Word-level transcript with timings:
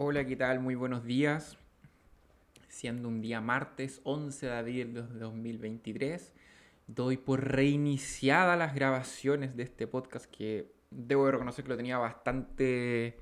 Hola, 0.00 0.24
¿qué 0.24 0.36
tal? 0.36 0.60
Muy 0.60 0.76
buenos 0.76 1.04
días. 1.04 1.58
Siendo 2.68 3.08
un 3.08 3.20
día 3.20 3.40
martes 3.40 4.00
11 4.04 4.46
de 4.46 4.52
abril 4.52 4.94
de 4.94 5.02
2023, 5.02 6.32
doy 6.86 7.16
por 7.16 7.44
reiniciada 7.44 8.54
las 8.54 8.76
grabaciones 8.76 9.56
de 9.56 9.64
este 9.64 9.88
podcast 9.88 10.26
que 10.30 10.72
debo 10.92 11.28
reconocer 11.28 11.64
que 11.64 11.70
lo 11.70 11.76
tenía 11.76 11.98
bastante, 11.98 13.18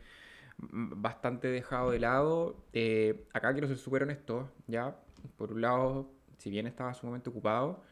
bastante 0.58 1.48
dejado 1.48 1.92
de 1.92 1.98
lado. 1.98 2.62
Eh, 2.74 3.24
acá 3.32 3.52
quiero 3.52 3.68
ser 3.68 3.78
súper 3.78 4.02
honesto, 4.02 4.52
¿ya? 4.66 4.98
Por 5.38 5.54
un 5.54 5.62
lado, 5.62 6.12
si 6.36 6.50
bien 6.50 6.66
estaba 6.66 6.92
sumamente 6.92 7.30
ocupado, 7.30 7.82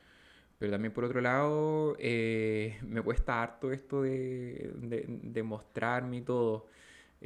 pero 0.59 0.71
también 0.73 0.93
por 0.93 1.05
otro 1.05 1.23
lado, 1.23 1.97
eh, 1.99 2.79
me 2.83 3.01
cuesta 3.01 3.43
harto 3.43 3.73
esto 3.73 4.03
de, 4.03 4.75
de, 4.77 5.07
de 5.09 5.43
mostrarme 5.43 6.19
y 6.19 6.21
todo. 6.21 6.67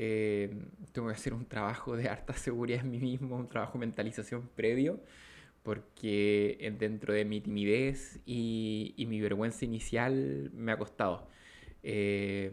Eh, 0.01 0.55
que 0.95 1.01
hacer 1.11 1.35
un 1.35 1.45
trabajo 1.45 1.97
de 1.97 2.09
harta 2.09 2.33
seguridad 2.35 2.83
en 2.83 2.91
mí 2.93 3.01
mismo, 3.01 3.37
un 3.37 3.49
trabajo 3.49 3.75
de 3.75 3.81
mentalización 3.81 4.49
previo, 4.55 5.01
porque 5.65 6.57
dentro 6.79 7.13
de 7.13 7.25
mi 7.25 7.41
timidez 7.41 8.21
y, 8.25 8.95
y 8.97 9.07
mi 9.07 9.21
vergüenza 9.21 9.65
inicial 9.65 10.53
me 10.55 10.71
ha 10.73 10.79
costado. 10.79 11.29
Eh, 11.83 12.51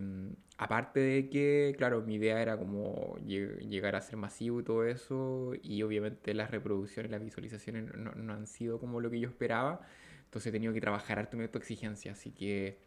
aparte 0.57 0.99
de 0.99 1.29
que, 1.29 1.75
claro, 1.77 2.01
mi 2.01 2.15
idea 2.15 2.41
era 2.41 2.57
como 2.57 3.15
llegar 3.19 3.95
a 3.95 4.01
ser 4.01 4.17
masivo 4.17 4.61
y 4.61 4.63
todo 4.63 4.85
eso, 4.85 5.53
y 5.61 5.83
obviamente 5.83 6.33
las 6.33 6.49
reproducciones, 6.49 7.11
las 7.11 7.21
visualizaciones 7.23 7.93
no, 7.95 8.11
no 8.13 8.33
han 8.33 8.47
sido 8.47 8.79
como 8.79 9.01
lo 9.01 9.11
que 9.11 9.19
yo 9.19 9.29
esperaba, 9.29 9.81
entonces 10.25 10.49
he 10.49 10.51
tenido 10.51 10.73
que 10.73 10.81
trabajar 10.81 11.19
harto 11.19 11.37
en 11.37 11.43
exigencia, 11.43 12.13
así 12.13 12.31
que 12.31 12.79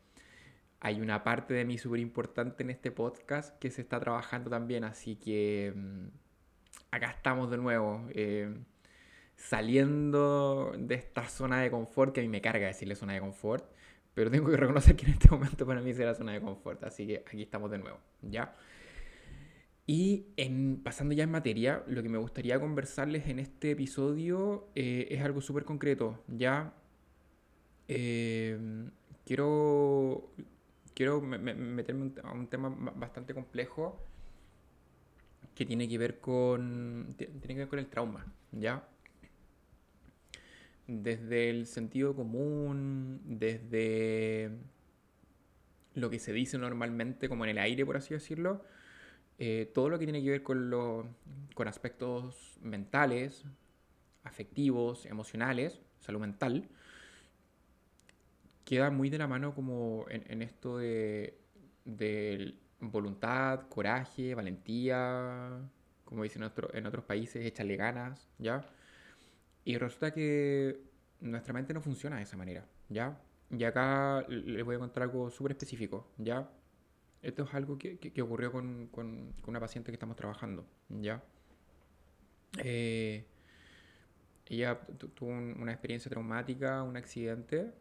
hay 0.80 1.00
una 1.00 1.24
parte 1.24 1.55
de 1.55 1.64
mí 1.64 1.78
súper 1.78 2.00
importante 2.00 2.62
en 2.62 2.70
este 2.70 2.91
podcast 2.91 3.59
que 3.59 3.70
se 3.70 3.82
está 3.82 3.98
trabajando 3.98 4.48
también, 4.48 4.84
así 4.84 5.16
que 5.16 5.73
mm, 5.74 6.06
acá 6.92 7.10
estamos 7.10 7.51
de 7.51 7.59
nuevo, 7.59 8.06
eh, 8.10 8.54
saliendo 9.37 10.73
de 10.79 10.95
esta 10.95 11.29
zona 11.29 11.60
de 11.60 11.70
confort, 11.70 12.15
que 12.15 12.20
a 12.20 12.23
mí 12.23 12.29
me 12.29 12.40
carga 12.40 12.66
decirle 12.66 12.95
zona 12.95 13.15
de 13.15 13.20
confort, 13.20 13.65
pero 14.15 14.30
tengo 14.30 14.51
que 14.51 14.57
reconocer 14.57 14.96
que 14.96 15.07
en 15.07 15.12
este 15.12 15.30
momento 15.30 15.66
para 15.66 15.80
mí 15.80 15.93
será 15.95 16.15
zona 16.15 16.32
de 16.32 16.40
confort, 16.40 16.82
así 16.85 17.07
que 17.07 17.24
aquí 17.26 17.42
estamos 17.42 17.70
de 17.70 17.79
nuevo, 17.79 17.98
¿ya? 18.23 18.54
Y 19.87 20.26
pasando 20.85 21.15
ya 21.15 21.24
en 21.24 21.30
materia, 21.30 21.82
lo 21.87 22.02
que 22.02 22.10
me 22.10 22.18
gustaría 22.18 22.60
conversarles 22.60 23.26
en 23.26 23.38
este 23.38 23.70
episodio 23.70 24.68
eh, 24.74 25.09
es 25.10 25.23
algo 25.23 25.40
súper 25.40 25.65
concreto, 25.65 26.23
¿ya? 26.29 26.74
Eh, 27.88 28.59
quiero 29.24 30.30
quiero 30.99 31.21
meterme 31.21 32.10
a 32.24 32.32
un 32.32 32.49
tema 32.49 32.71
bastante 32.96 33.32
complejo 33.32 34.04
que 35.54 35.65
tiene 35.65 35.88
que 35.88 35.96
ver 35.96 36.18
con 36.18 37.15
tiene 37.16 37.41
que 37.41 37.54
ver 37.54 37.68
con 37.68 37.79
el 37.79 37.87
trauma, 37.87 38.27
¿ya? 38.51 38.82
Desde 40.88 41.51
el 41.51 41.66
sentido 41.66 42.16
común, 42.16 43.21
desde 43.24 44.51
lo 45.95 46.10
que 46.10 46.19
se 46.19 46.32
dice 46.32 46.59
normalmente 46.59 47.29
como 47.29 47.45
en 47.45 47.51
el 47.51 47.59
aire, 47.59 47.87
por 47.87 47.96
así 47.96 48.15
decirlo, 48.15 48.65
eh, 49.38 49.71
todo 49.73 49.91
lo 49.91 50.01
que 50.01 50.04
tiene 50.04 50.21
que 50.21 50.30
ver 50.30 50.43
con, 50.43 50.69
lo, 50.69 51.07
con 51.54 51.69
aspectos 51.69 52.59
mentales, 52.60 53.45
afectivos, 54.24 55.07
emocionales, 55.07 55.80
salud 56.01 56.19
mental, 56.19 56.69
queda 58.69 58.91
muy 58.91 59.09
de 59.09 59.16
la 59.16 59.27
mano 59.27 59.55
como 59.55 60.05
en, 60.11 60.43
esto 60.43 60.77
de, 60.77 61.38
voluntad, 62.80 63.66
coraje, 63.71 64.34
valentía, 64.34 65.59
como 66.05 66.22
dicen 66.22 66.43
en, 66.43 66.53
en 66.75 66.87
otros 66.87 67.03
países, 67.03 67.47
échale 67.47 67.77
ganas, 67.77 68.28
¿ya? 68.37 68.62
Y 69.65 69.78
resulta 69.78 70.12
que 70.12 70.83
nuestra 71.21 71.55
mente 71.55 71.72
no 71.72 71.81
funciona 71.81 72.16
de 72.16 72.25
esa 72.25 72.37
manera, 72.37 72.66
¿ya? 72.91 73.19
Y 73.50 73.65
acá 73.65 74.26
les 74.28 74.62
voy 74.62 74.76
a 74.76 74.81
contar 74.81 75.04
algo 75.04 75.31
súper 75.31 75.53
específico, 75.53 76.06
¿ya? 76.19 76.50
Esto 77.22 77.44
es 77.44 77.54
algo 77.54 77.78
que, 77.78 77.98
ocurrió 78.21 78.53
con, 78.53 78.91
una 79.47 79.60
paciente 79.60 79.91
que 79.91 79.94
estamos 79.94 80.16
trabajando, 80.16 80.66
¿ya? 80.91 81.22
Eh, 82.59 83.25
ella 84.44 84.78
tuvo 85.15 85.31
una 85.31 85.72
experiencia 85.72 86.10
traumática, 86.10 86.82
un 86.82 86.98
accidente, 86.98 87.72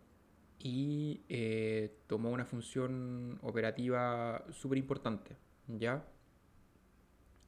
y 0.59 1.21
eh, 1.29 1.97
tomó 2.07 2.31
una 2.31 2.45
función 2.45 3.39
operativa 3.41 4.43
súper 4.51 4.77
importante, 4.77 5.35
¿ya? 5.67 6.03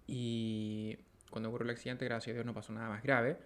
Y 0.07 0.97
cuando 1.29 1.49
ocurrió 1.49 1.65
el 1.65 1.71
accidente, 1.71 2.05
gracias 2.05 2.33
a 2.33 2.35
Dios 2.35 2.45
no 2.45 2.53
pasó 2.53 2.73
nada 2.73 2.89
más 2.89 3.03
grave, 3.03 3.37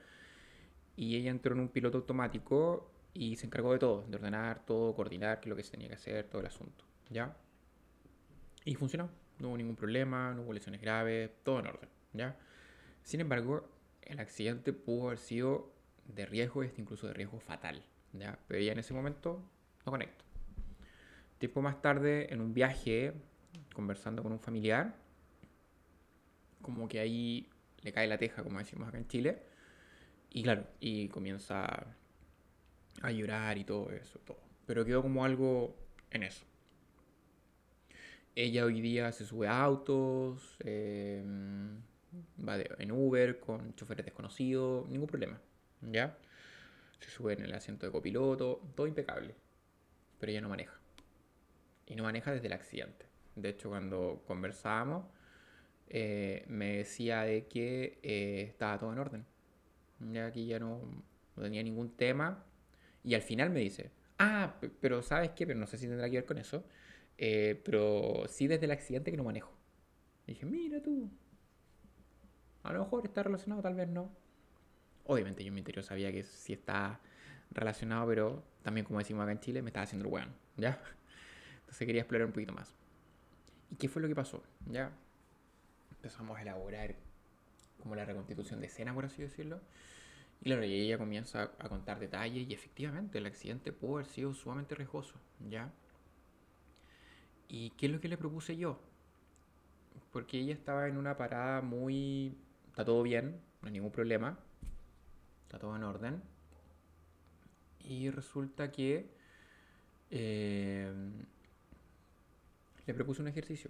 y 0.95 1.15
ella 1.15 1.31
entró 1.31 1.53
en 1.53 1.61
un 1.61 1.69
piloto 1.69 1.97
automático 1.97 2.91
y 3.13 3.35
se 3.35 3.45
encargó 3.45 3.73
de 3.73 3.79
todo, 3.79 4.05
de 4.07 4.15
ordenar 4.15 4.65
todo, 4.65 4.95
coordinar 4.95 5.39
qué 5.39 5.47
es 5.47 5.49
lo 5.49 5.55
que 5.55 5.63
se 5.63 5.71
tenía 5.71 5.87
que 5.87 5.95
hacer, 5.95 6.25
todo 6.25 6.41
el 6.41 6.47
asunto, 6.47 6.85
¿ya? 7.09 7.35
Y 8.65 8.75
funcionó, 8.75 9.09
no 9.39 9.49
hubo 9.49 9.57
ningún 9.57 9.75
problema, 9.75 10.33
no 10.33 10.43
hubo 10.43 10.53
lesiones 10.53 10.81
graves, 10.81 11.31
todo 11.43 11.59
en 11.59 11.67
orden, 11.67 11.89
¿ya? 12.13 12.37
Sin 13.03 13.21
embargo, 13.21 13.67
el 14.01 14.19
accidente 14.19 14.73
pudo 14.73 15.07
haber 15.07 15.19
sido 15.19 15.71
de 16.05 16.25
riesgo, 16.25 16.63
este 16.63 16.81
incluso 16.81 17.07
de 17.07 17.13
riesgo 17.13 17.39
fatal, 17.39 17.83
¿ya? 18.13 18.39
Pero 18.47 18.59
ella 18.59 18.71
en 18.71 18.79
ese 18.79 18.93
momento 18.93 19.43
no 19.85 19.91
conecto. 19.91 20.23
Tiempo 21.37 21.61
más 21.61 21.81
tarde, 21.81 22.31
en 22.33 22.41
un 22.41 22.53
viaje, 22.53 23.13
conversando 23.73 24.23
con 24.23 24.31
un 24.31 24.39
familiar, 24.39 24.95
como 26.61 26.87
que 26.87 26.99
ahí 26.99 27.49
le 27.81 27.91
cae 27.91 28.07
la 28.07 28.17
teja, 28.17 28.43
como 28.43 28.59
decimos 28.59 28.87
acá 28.87 28.97
en 28.97 29.07
Chile, 29.07 29.43
y 30.29 30.41
claro, 30.43 30.65
y 30.79 31.09
comienza 31.09 31.85
a 33.01 33.11
llorar 33.11 33.57
y 33.57 33.65
todo 33.65 33.91
eso, 33.91 34.19
todo. 34.19 34.39
Pero 34.65 34.85
quedó 34.85 35.01
como 35.01 35.25
algo 35.25 35.75
en 36.11 36.23
eso. 36.23 36.45
Ella 38.35 38.65
hoy 38.65 38.81
día 38.81 39.11
se 39.11 39.25
sube 39.25 39.47
a 39.47 39.61
autos, 39.61 40.57
em, 40.61 41.81
va 42.47 42.57
en 42.79 42.91
Uber 42.91 43.39
con 43.39 43.75
choferes 43.75 44.05
desconocidos, 44.05 44.89
ningún 44.89 45.07
problema, 45.07 45.39
¿ya? 45.81 46.17
Se 46.99 47.09
sube 47.09 47.33
en 47.33 47.43
el 47.43 47.53
asiento 47.53 47.85
de 47.85 47.91
copiloto, 47.91 48.61
todo 48.75 48.87
impecable 48.87 49.35
pero 50.23 50.31
ella 50.31 50.39
no 50.39 50.47
maneja. 50.47 50.79
Y 51.85 51.95
no 51.95 52.03
maneja 52.03 52.31
desde 52.31 52.47
el 52.47 52.53
accidente. 52.53 53.07
De 53.35 53.49
hecho, 53.49 53.67
cuando 53.67 54.23
conversábamos, 54.25 55.03
eh, 55.89 56.45
me 56.47 56.77
decía 56.77 57.23
de 57.23 57.45
que 57.47 57.99
eh, 58.01 58.45
estaba 58.47 58.77
todo 58.77 58.93
en 58.93 58.99
orden. 58.99 59.25
Ya 60.13 60.27
aquí 60.27 60.45
ya 60.45 60.59
no, 60.59 60.79
tenía 61.35 61.61
ningún 61.61 61.89
tema. 61.97 62.41
Y 63.03 63.15
al 63.15 63.21
final 63.21 63.49
me 63.49 63.59
dice, 63.59 63.91
ah, 64.17 64.55
pero 64.79 65.01
¿sabes 65.01 65.31
qué? 65.31 65.45
Pero 65.45 65.59
no 65.59 65.67
sé 65.67 65.77
si 65.77 65.87
tendrá 65.87 66.09
que 66.09 66.15
ver 66.15 66.25
con 66.25 66.37
eso. 66.37 66.63
Eh, 67.17 67.61
pero 67.65 68.23
sí 68.29 68.47
desde 68.47 68.63
el 68.63 68.71
accidente 68.71 69.11
que 69.11 69.17
no 69.17 69.25
manejo. 69.25 69.51
Y 70.25 70.35
dije, 70.35 70.45
mira 70.45 70.81
tú. 70.81 71.11
A 72.63 72.71
lo 72.71 72.79
mejor 72.79 73.05
está 73.05 73.23
relacionado, 73.23 73.61
tal 73.61 73.75
vez 73.75 73.89
no. 73.89 74.09
Obviamente 75.05 75.43
yo 75.43 75.49
en 75.49 75.55
mi 75.55 75.59
interior 75.59 75.83
sabía 75.83 76.11
que 76.11 76.23
sí 76.23 76.53
está 76.53 76.99
relacionado, 77.51 78.07
pero 78.07 78.43
también 78.63 78.85
como 78.85 78.99
decimos 78.99 79.23
acá 79.23 79.31
en 79.31 79.39
Chile, 79.39 79.61
me 79.61 79.69
estaba 79.69 79.83
haciendo 79.83 80.07
el 80.07 80.13
weón, 80.13 80.33
¿ya? 80.57 80.81
Entonces 81.61 81.85
quería 81.85 82.01
explorar 82.01 82.27
un 82.27 82.33
poquito 82.33 82.53
más. 82.53 82.75
¿Y 83.71 83.75
qué 83.75 83.89
fue 83.89 84.01
lo 84.01 84.07
que 84.07 84.15
pasó? 84.15 84.43
¿Ya? 84.67 84.91
Empezamos 85.91 86.37
a 86.37 86.41
elaborar 86.41 86.95
como 87.81 87.95
la 87.95 88.05
reconstitución 88.05 88.61
de 88.61 88.67
escena, 88.67 88.93
por 88.93 89.05
así 89.05 89.21
decirlo. 89.21 89.59
Y 90.41 90.45
claro, 90.45 90.63
y 90.63 90.73
ella 90.73 90.97
comienza 90.97 91.51
a 91.59 91.69
contar 91.69 91.99
detalles 91.99 92.47
y 92.47 92.53
efectivamente 92.53 93.17
el 93.17 93.25
accidente 93.25 93.71
pudo 93.71 93.95
haber 93.95 94.07
sido 94.07 94.33
sumamente 94.33 94.75
riesgoso, 94.75 95.15
¿ya? 95.49 95.71
¿Y 97.47 97.71
qué 97.71 97.85
es 97.85 97.91
lo 97.91 97.99
que 97.99 98.07
le 98.07 98.17
propuse 98.17 98.57
yo? 98.57 98.79
Porque 100.11 100.39
ella 100.39 100.53
estaba 100.53 100.87
en 100.87 100.97
una 100.97 101.17
parada 101.17 101.61
muy... 101.61 102.35
Está 102.67 102.83
todo 102.83 103.03
bien, 103.03 103.39
no 103.61 103.67
hay 103.67 103.73
ningún 103.73 103.91
problema. 103.91 104.37
Está 105.53 105.67
todo 105.67 105.75
en 105.75 105.83
orden 105.83 106.19
y 107.81 108.09
resulta 108.09 108.71
que 108.71 109.07
eh, 110.09 110.91
le 112.87 112.93
propuse 112.95 113.21
un 113.21 113.27
ejercicio. 113.27 113.69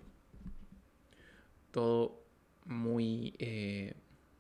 Todo 1.72 2.24
muy, 2.64 3.36
eh, 3.38 3.96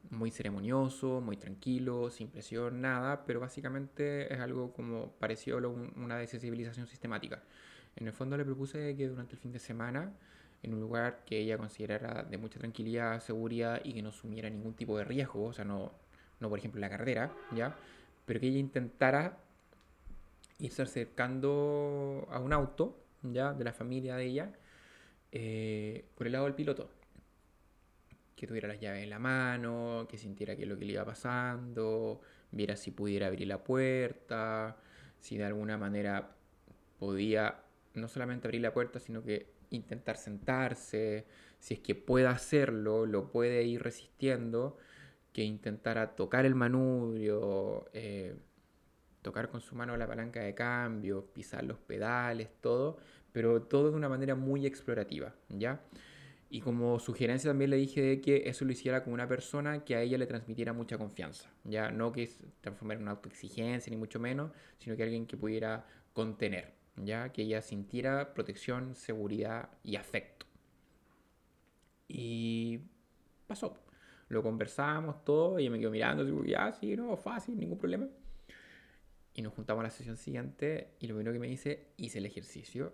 muy 0.09 0.31
ceremonioso, 0.31 1.19
muy 1.19 1.35
tranquilo, 1.35 2.09
sin 2.09 2.29
presión, 2.29 2.79
nada, 2.79 3.25
pero 3.25 3.41
básicamente 3.41 4.33
es 4.33 4.39
algo 4.39 4.71
como 4.71 5.11
parecido 5.11 5.57
a 5.57 5.67
una 5.67 6.15
desensibilización 6.15 6.87
sistemática. 6.87 7.43
En 7.97 8.07
el 8.07 8.13
fondo 8.13 8.37
le 8.37 8.45
propuse 8.45 8.95
que 8.95 9.09
durante 9.09 9.33
el 9.33 9.39
fin 9.39 9.51
de 9.51 9.59
semana, 9.59 10.13
en 10.61 10.73
un 10.73 10.79
lugar 10.79 11.25
que 11.25 11.39
ella 11.39 11.57
considerara 11.57 12.23
de 12.23 12.37
mucha 12.37 12.57
tranquilidad, 12.57 13.19
seguridad 13.19 13.81
y 13.83 13.91
que 13.91 14.01
no 14.01 14.09
asumiera 14.09 14.49
ningún 14.49 14.75
tipo 14.75 14.97
de 14.97 15.03
riesgo, 15.03 15.47
o 15.47 15.51
sea, 15.51 15.65
no, 15.65 16.02
no 16.43 16.49
por 16.49 16.59
ejemplo 16.59 16.79
la 16.81 16.89
carretera, 16.89 17.31
¿ya? 17.55 17.75
Pero 18.25 18.39
que 18.39 18.47
ella 18.47 18.59
intentara 18.59 19.39
irse 20.59 20.81
acercando 20.83 22.27
a 22.29 22.39
un 22.39 22.53
auto, 22.53 22.99
ya, 23.23 23.53
de 23.53 23.63
la 23.63 23.73
familia 23.73 24.15
de 24.17 24.25
ella, 24.25 24.53
eh, 25.31 26.05
por 26.15 26.27
el 26.27 26.33
lado 26.33 26.45
del 26.45 26.53
piloto. 26.55 26.89
que 28.35 28.47
tuviera 28.47 28.67
las 28.67 28.79
llaves 28.79 29.03
en 29.03 29.09
la 29.09 29.19
mano, 29.19 30.05
que 30.09 30.17
sintiera 30.17 30.55
qué 30.57 30.63
es 30.63 30.67
lo 30.67 30.77
que 30.77 30.83
le 30.85 30.93
iba 30.93 31.05
pasando, 31.05 32.19
viera 32.51 32.75
si 32.75 32.91
pudiera 32.91 33.27
abrir 33.27 33.47
la 33.47 33.63
puerta, 33.63 34.75
si 35.19 35.37
de 35.37 35.45
alguna 35.45 35.77
manera 35.77 36.35
podía 36.99 37.63
no 37.93 38.07
solamente 38.09 38.47
abrir 38.47 38.61
la 38.61 38.73
puerta, 38.73 38.99
sino 38.99 39.23
que 39.23 39.53
intentar 39.69 40.17
sentarse, 40.17 41.25
si 41.59 41.75
es 41.75 41.79
que 41.79 41.95
puede 41.95 42.27
hacerlo, 42.27 43.05
lo 43.05 43.31
puede 43.31 43.63
ir 43.63 43.81
resistiendo, 43.81 44.77
que 45.33 45.43
intentara 45.43 46.15
tocar 46.15 46.45
el 46.45 46.55
manubrio, 46.55 47.89
eh, 47.93 48.35
tocar 49.23 49.49
con 49.49 49.61
su 49.61 49.75
mano 49.75 49.97
la 49.97 50.07
palanca 50.07 50.41
de 50.41 50.53
cambio, 50.53 51.25
pisar 51.33 51.63
los 51.63 51.79
pedales, 51.79 52.49
todo, 52.61 52.97
pero 53.31 53.63
todo 53.63 53.89
de 53.89 53.97
una 53.97 54.09
manera 54.09 54.35
muy 54.35 54.65
explorativa, 54.67 55.33
¿ya? 55.49 55.81
Y 56.49 56.61
como 56.61 56.99
sugerencia 56.99 57.49
también 57.49 57.71
le 57.71 57.77
dije 57.77 58.21
que 58.21 58.43
eso 58.45 58.63
lo 58.63 58.71
hiciera 58.71 59.03
con 59.03 59.11
una 59.11 59.27
persona 59.27 59.83
que 59.83 59.95
a 59.95 60.01
ella 60.01 60.19
le 60.19 60.27
transmitiera 60.27 60.71
mucha 60.71 60.99
confianza, 60.99 61.49
ya 61.63 61.89
no 61.89 62.11
que 62.11 62.29
transformara 62.61 62.99
en 62.99 63.03
una 63.03 63.11
autoexigencia 63.13 63.89
ni 63.89 63.97
mucho 63.97 64.19
menos, 64.19 64.51
sino 64.77 64.95
que 64.95 65.01
alguien 65.01 65.25
que 65.25 65.35
pudiera 65.35 65.87
contener, 66.13 66.73
ya 66.95 67.29
que 67.29 67.41
ella 67.41 67.63
sintiera 67.63 68.35
protección, 68.35 68.95
seguridad 68.95 69.69
y 69.83 69.95
afecto. 69.95 70.45
Y 72.07 72.81
pasó. 73.47 73.82
Lo 74.33 74.41
conversamos 74.41 75.23
todo, 75.23 75.59
y 75.59 75.63
ella 75.63 75.71
me 75.71 75.79
quedó 75.79 75.91
mirando, 75.91 76.25
digo, 76.25 76.43
ya, 76.43 76.71
sí, 76.73 76.95
no, 76.95 77.15
fácil, 77.15 77.57
ningún 77.57 77.77
problema. 77.77 78.07
Y 79.35 79.41
nos 79.41 79.53
juntamos 79.53 79.81
a 79.81 79.83
la 79.83 79.89
sesión 79.91 80.17
siguiente 80.17 80.95
y 80.99 81.07
lo 81.07 81.15
primero 81.15 81.33
que 81.33 81.39
me 81.39 81.47
dice, 81.47 81.93
hice 81.97 82.17
el 82.17 82.25
ejercicio. 82.25 82.93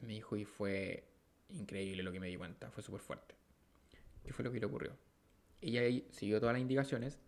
Y 0.00 0.06
me 0.06 0.14
dijo, 0.14 0.36
y 0.36 0.44
fue 0.44 1.04
increíble 1.50 2.02
lo 2.02 2.10
que 2.10 2.20
me 2.20 2.28
di 2.28 2.36
cuenta, 2.36 2.70
fue 2.70 2.82
súper 2.82 3.00
fuerte. 3.00 3.34
¿Qué 4.24 4.32
fue 4.32 4.44
lo 4.44 4.52
que 4.52 4.60
le 4.60 4.66
ocurrió? 4.66 4.92
Ella 5.60 5.82
siguió 6.10 6.40
todas 6.40 6.54
las 6.54 6.62
indicaciones, 6.62 7.18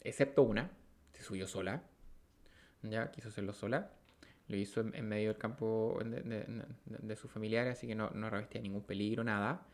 excepto 0.00 0.42
una, 0.42 0.70
se 1.12 1.22
subió 1.22 1.46
sola, 1.46 1.82
ya 2.82 3.10
quiso 3.10 3.28
hacerlo 3.28 3.52
sola, 3.52 3.92
lo 4.46 4.56
hizo 4.56 4.80
en, 4.80 5.08
medio 5.08 5.28
del 5.28 5.38
campo 5.38 6.00
de, 6.04 7.16
sus 7.16 7.30
familiares, 7.30 7.76
así 7.76 7.86
que 7.86 7.94
no, 7.94 8.10
no 8.10 8.30
revestía 8.30 8.60
ningún 8.60 8.82
peligro, 8.82 9.22
nada. 9.22 9.66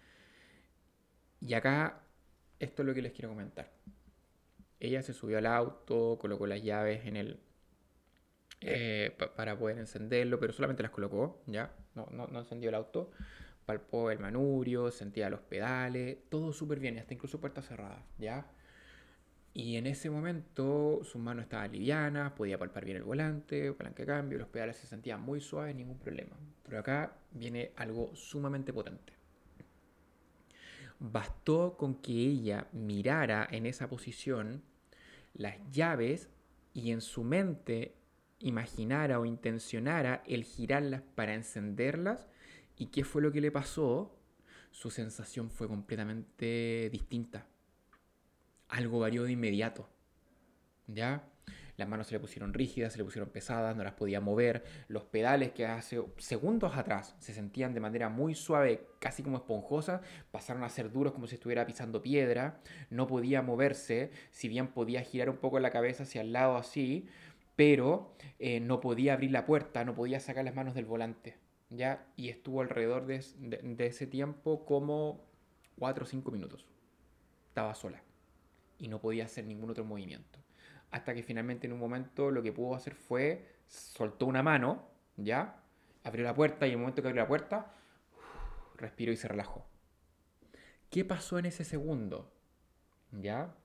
Y 1.40 1.54
acá, 1.54 2.02
esto 2.58 2.82
es 2.82 2.86
lo 2.86 2.94
que 2.94 3.02
les 3.02 3.12
quiero 3.12 3.28
comentar. 3.30 3.70
Ella 4.80 5.02
se 5.02 5.12
subió 5.12 5.38
al 5.38 5.46
auto, 5.46 6.18
colocó 6.20 6.46
las 6.46 6.62
llaves 6.62 7.06
en 7.06 7.16
el, 7.16 7.40
eh, 8.60 9.16
para 9.36 9.58
poder 9.58 9.78
encenderlo, 9.78 10.38
pero 10.38 10.52
solamente 10.52 10.82
las 10.82 10.92
colocó, 10.92 11.42
¿ya? 11.46 11.72
No, 11.94 12.06
no, 12.10 12.26
no 12.26 12.40
encendió 12.40 12.68
el 12.68 12.74
auto 12.74 13.10
palpó 13.64 14.10
el 14.10 14.18
manubrio, 14.18 14.90
sentía 14.90 15.30
los 15.30 15.40
pedales, 15.40 16.18
todo 16.28 16.52
súper 16.52 16.78
bien, 16.80 16.98
hasta 16.98 17.14
incluso 17.14 17.40
puerta 17.40 17.62
cerrada, 17.62 18.04
¿ya? 18.18 18.46
Y 19.52 19.76
en 19.76 19.86
ese 19.86 20.10
momento 20.10 21.00
su 21.04 21.18
mano 21.18 21.40
estaba 21.40 21.68
liviana, 21.68 22.34
podía 22.34 22.58
palpar 22.58 22.84
bien 22.84 22.96
el 22.96 23.04
volante, 23.04 23.72
palanca 23.72 24.02
de 24.02 24.06
cambio, 24.06 24.38
los 24.38 24.48
pedales 24.48 24.76
se 24.76 24.86
sentían 24.86 25.20
muy 25.20 25.40
suaves, 25.40 25.74
ningún 25.74 25.98
problema. 25.98 26.36
Pero 26.64 26.80
acá 26.80 27.12
viene 27.30 27.72
algo 27.76 28.14
sumamente 28.16 28.72
potente. 28.72 29.12
Bastó 30.98 31.76
con 31.76 31.96
que 31.96 32.12
ella 32.12 32.68
mirara 32.72 33.46
en 33.50 33.66
esa 33.66 33.88
posición 33.88 34.62
las 35.34 35.56
llaves 35.70 36.28
y 36.72 36.92
en 36.92 37.00
su 37.00 37.24
mente 37.24 37.96
imaginara 38.38 39.18
o 39.18 39.24
intencionara 39.24 40.22
el 40.26 40.44
girarlas 40.44 41.02
para 41.14 41.34
encenderlas 41.34 42.28
¿Y 42.76 42.86
qué 42.86 43.04
fue 43.04 43.22
lo 43.22 43.32
que 43.32 43.40
le 43.40 43.52
pasó? 43.52 44.16
Su 44.70 44.90
sensación 44.90 45.50
fue 45.50 45.68
completamente 45.68 46.88
distinta. 46.90 47.46
Algo 48.68 49.00
varió 49.00 49.24
de 49.24 49.32
inmediato. 49.32 49.88
¿Ya? 50.86 51.28
Las 51.76 51.88
manos 51.88 52.06
se 52.06 52.14
le 52.14 52.20
pusieron 52.20 52.54
rígidas, 52.54 52.92
se 52.92 52.98
le 52.98 53.04
pusieron 53.04 53.30
pesadas, 53.30 53.76
no 53.76 53.84
las 53.84 53.94
podía 53.94 54.20
mover. 54.20 54.64
Los 54.88 55.04
pedales 55.04 55.52
que 55.52 55.66
hace 55.66 56.02
segundos 56.18 56.76
atrás 56.76 57.16
se 57.18 57.34
sentían 57.34 57.74
de 57.74 57.80
manera 57.80 58.08
muy 58.08 58.34
suave, 58.34 58.86
casi 59.00 59.22
como 59.22 59.38
esponjosa, 59.38 60.00
pasaron 60.30 60.62
a 60.64 60.68
ser 60.68 60.92
duros 60.92 61.12
como 61.12 61.26
si 61.26 61.34
estuviera 61.34 61.66
pisando 61.66 62.02
piedra. 62.02 62.60
No 62.90 63.06
podía 63.06 63.42
moverse, 63.42 64.10
si 64.30 64.48
bien 64.48 64.68
podía 64.68 65.02
girar 65.02 65.30
un 65.30 65.38
poco 65.38 65.58
la 65.58 65.70
cabeza 65.70 66.04
hacia 66.04 66.20
el 66.20 66.32
lado 66.32 66.56
así, 66.56 67.08
pero 67.56 68.14
eh, 68.38 68.60
no 68.60 68.80
podía 68.80 69.14
abrir 69.14 69.30
la 69.30 69.46
puerta, 69.46 69.84
no 69.84 69.94
podía 69.94 70.20
sacar 70.20 70.44
las 70.44 70.54
manos 70.54 70.74
del 70.74 70.84
volante. 70.84 71.36
¿ya? 71.70 72.06
Y 72.16 72.28
estuvo 72.28 72.60
alrededor 72.60 73.06
de, 73.06 73.16
ese 73.86 74.06
tiempo 74.06 74.64
como 74.64 75.24
4 75.78 76.04
o 76.04 76.06
5 76.06 76.30
minutos. 76.30 76.66
Estaba 77.48 77.74
sola 77.74 78.02
y 78.78 78.88
no 78.88 79.00
podía 79.00 79.24
hacer 79.24 79.44
ningún 79.46 79.70
otro 79.70 79.84
movimiento. 79.84 80.38
Hasta 80.94 81.12
que 81.12 81.24
finalmente 81.24 81.66
en 81.66 81.72
un 81.72 81.80
momento 81.80 82.30
lo 82.30 82.40
que 82.40 82.52
pudo 82.52 82.76
hacer 82.76 82.94
fue 82.94 83.48
soltó 83.66 84.26
una 84.26 84.44
mano, 84.44 84.86
¿ya? 85.16 85.60
Abrió 86.04 86.22
la 86.22 86.36
puerta 86.36 86.68
y 86.68 86.70
en 86.70 86.74
el 86.74 86.78
momento 86.82 87.02
que 87.02 87.08
abrió 87.08 87.24
la 87.24 87.26
puerta, 87.26 87.74
respiró 88.76 89.10
y 89.10 89.16
se 89.16 89.26
relajó. 89.26 89.66
¿Qué 90.90 91.04
pasó 91.04 91.40
en 91.40 91.46
ese 91.46 91.64
segundo? 91.64 92.32
¿Ya? 93.10 93.56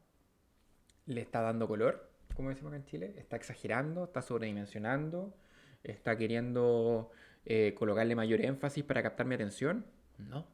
¿Le 1.05 1.21
está 1.21 1.41
dando 1.41 1.67
color? 1.67 2.09
Como 2.35 2.49
decimos 2.49 2.71
acá 2.71 2.77
en 2.77 2.85
Chile. 2.85 3.13
¿Está 3.15 3.35
exagerando? 3.35 4.05
¿Está 4.05 4.23
sobredimensionando? 4.23 5.37
¿Está 5.83 6.17
queriendo 6.17 7.11
eh, 7.45 7.75
colocarle 7.77 8.15
mayor 8.15 8.41
énfasis 8.41 8.83
para 8.83 9.03
captar 9.03 9.27
mi 9.27 9.35
atención? 9.35 9.85
No, 10.17 10.47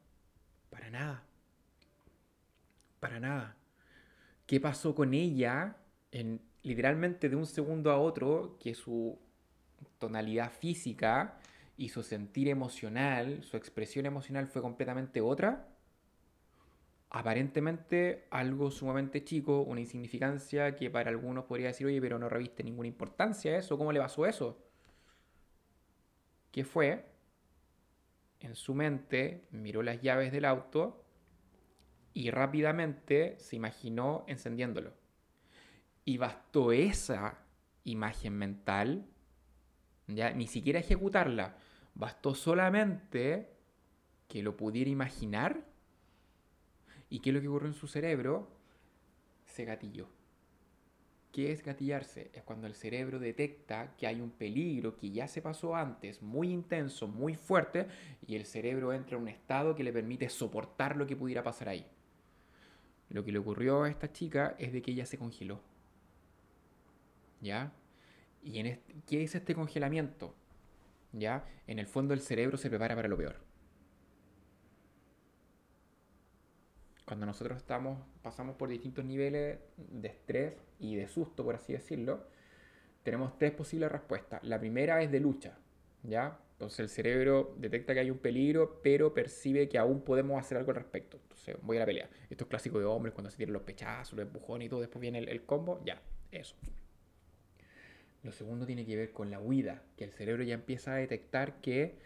para 0.70 0.90
nada. 0.90 1.24
Para 3.00 3.22
nada. 3.22 3.56
¿Qué 4.46 4.60
pasó 4.60 4.94
con 4.94 5.14
ella 5.14 5.78
en 6.12 6.42
literalmente 6.66 7.30
de 7.30 7.36
un 7.38 7.46
segundo 7.46 7.92
a 7.92 7.98
otro 7.98 8.58
que 8.60 8.76
su 8.76 9.18
tonalidad 10.00 10.52
física 10.52 11.38
y 11.78 11.90
su 11.90 12.04
sentir 12.04 12.50
emocional, 12.50 13.42
su 13.44 13.56
expresión 13.56 14.06
emocional 14.06 14.48
fue 14.48 14.62
completamente 14.62 15.22
otra? 15.22 15.70
Aparentemente 17.10 18.28
algo 18.30 18.72
sumamente 18.72 19.24
chico, 19.24 19.62
una 19.62 19.80
insignificancia 19.80 20.76
que 20.76 20.90
para 20.90 21.10
algunos 21.10 21.46
podría 21.46 21.68
decir, 21.68 21.88
oye, 21.88 22.02
pero 22.02 22.20
no 22.20 22.28
reviste 22.28 22.64
ninguna 22.64 22.90
importancia 22.90 23.58
eso, 23.58 23.78
¿cómo 23.78 23.94
le 23.94 24.02
pasó 24.02 24.26
eso? 24.26 24.66
que 26.56 26.64
fue, 26.64 27.04
en 28.40 28.56
su 28.56 28.74
mente, 28.74 29.46
miró 29.52 29.84
las 29.84 30.02
llaves 30.02 30.32
del 30.32 30.46
auto 30.46 31.04
y 32.14 32.32
rápidamente 32.32 33.38
se 33.40 33.58
imaginó 33.58 34.24
encendiéndolo. 34.28 34.94
Y 36.06 36.18
bastó 36.18 36.72
esa 36.72 37.40
imagen 37.84 38.34
mental, 38.38 39.06
ya 40.08 40.32
ni 40.32 40.48
siquiera 40.48 40.80
ejecutarla, 40.80 41.58
bastó 41.96 42.36
solamente 42.36 43.50
que 44.28 44.44
lo 44.44 44.56
pudiera 44.56 44.90
imaginar 44.90 45.66
y 47.10 47.20
qué 47.20 47.30
es 47.30 47.34
lo 47.36 47.42
que 47.42 47.48
ocurrió 47.48 47.70
en 47.70 47.76
su 47.76 47.88
cerebro, 47.88 48.48
se 49.46 49.66
gatilló. 49.66 50.08
¿Qué 51.32 51.52
es 51.52 51.64
gatillarse? 51.64 52.32
Es 52.34 52.44
cuando 52.44 52.66
el 52.66 52.76
cerebro 52.76 53.20
detecta 53.20 53.94
que 53.98 54.08
hay 54.08 54.22
un 54.22 54.32
peligro 54.32 54.96
que 54.96 55.12
ya 55.12 55.28
se 55.28 55.42
pasó 55.42 55.76
antes, 55.76 56.22
muy 56.22 56.50
intenso, 56.50 57.08
muy 57.08 57.36
fuerte, 57.36 57.88
y 58.26 58.36
el 58.36 58.46
cerebro 58.46 58.94
entra 58.94 59.18
en 59.18 59.24
un 59.24 59.28
estado 59.28 59.76
que 59.76 59.84
le 59.84 59.92
permite 59.92 60.30
soportar 60.30 60.96
lo 60.96 61.06
que 61.06 61.18
pudiera 61.18 61.44
pasar 61.44 61.70
ahí. 61.70 61.86
Lo 63.10 63.24
que 63.24 63.34
le 63.34 63.40
ocurrió 63.40 63.84
a 63.84 63.90
esta 63.90 64.12
chica 64.14 64.56
es 64.58 64.72
de 64.72 64.82
que 64.82 64.92
ella 64.92 65.06
se 65.06 65.18
congeló. 65.18 65.60
¿Ya? 67.46 67.72
¿Y 68.44 68.60
en 68.60 68.82
qué 69.06 69.24
es 69.24 69.36
este 69.36 69.54
congelamiento? 69.54 70.34
¿Ya? 71.14 71.46
En 71.68 71.78
el 71.80 71.86
fondo 71.86 72.14
el 72.14 72.22
cerebro 72.22 72.58
se 72.58 72.70
prepara 72.70 72.96
para 72.96 73.08
lo 73.08 73.18
peor. 73.18 73.46
cuando 77.06 77.28
nosotros 77.28 77.58
estamos, 77.58 78.00
pasamos 78.24 78.56
por 78.56 78.68
distintos 78.68 79.06
niveles 79.06 79.60
de 79.78 80.08
estrés 80.08 80.54
y 80.80 80.96
de 80.96 81.08
susto, 81.08 81.44
por 81.44 81.54
así 81.54 81.72
decirlo, 81.72 82.24
tenemos 83.04 83.38
tres 83.38 83.52
posibles 83.52 83.92
respuestas. 83.92 84.44
La 84.44 84.60
primera 84.60 85.02
es 85.04 85.12
de 85.12 85.20
lucha, 85.20 85.56
¿ya? 86.02 86.40
Entonces 86.54 86.80
el 86.80 86.90
cerebro 86.90 87.54
detecta 87.60 87.94
que 87.94 88.00
hay 88.00 88.10
un 88.10 88.18
peligro, 88.18 88.82
pero 88.82 89.14
percibe 89.14 89.70
que 89.70 89.78
aún 89.78 90.02
podemos 90.02 90.40
hacer 90.40 90.58
algo 90.58 90.72
al 90.72 90.78
respecto. 90.78 91.20
Entonces 91.22 91.58
voy 91.62 91.78
a 91.78 91.82
la 91.82 91.86
pelea. 91.86 92.10
Esto 92.28 92.46
es 92.46 92.50
clásico 92.50 92.80
de 92.80 92.86
hombres 92.86 93.14
cuando 93.14 93.30
se 93.30 93.38
tiran 93.38 93.54
los 93.54 93.62
pechazos, 93.62 94.18
los 94.18 94.26
empujones 94.26 94.66
y 94.66 94.70
todo, 94.70 94.80
después 94.80 95.00
viene 95.00 95.20
el, 95.20 95.46
combo, 95.46 95.82
ya, 95.86 96.02
eso. 96.32 96.56
Lo 98.26 98.32
segundo 98.32 98.66
tiene 98.66 98.88
que 98.88 98.96
ver 98.96 99.14
con 99.14 99.30
la 99.30 99.40
huida, 99.40 99.84
que 99.96 100.04
el 100.04 100.12
cerebro 100.12 100.42
ya 100.42 100.56
empieza 100.56 100.94
a 100.94 100.96
detectar 100.96 101.62
que 101.62 102.00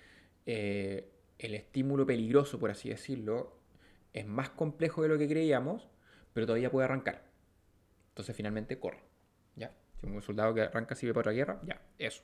eh, 0.45 1.09
el 1.37 1.55
estímulo 1.55 2.05
peligroso, 2.05 2.59
por 2.59 2.71
así 2.71 2.89
decirlo, 2.89 3.57
es 4.11 4.25
más 4.25 4.49
complejo 4.49 5.01
de 5.01 5.07
lo 5.07 5.17
que 5.17 5.29
creíamos, 5.29 5.87
pero 6.33 6.45
todavía 6.45 6.69
puede 6.71 6.83
arrancar. 6.83 7.23
Entonces 8.09 8.35
finalmente 8.35 8.77
corre. 8.79 8.99
¿Ya? 9.55 9.73
Si 10.01 10.07
un 10.07 10.21
soldado 10.21 10.53
que 10.53 10.63
arranca 10.63 10.93
sirve 10.93 11.13
para 11.13 11.21
otra 11.21 11.31
guerra, 11.31 11.61
ya, 11.63 11.81
eso. 11.97 12.21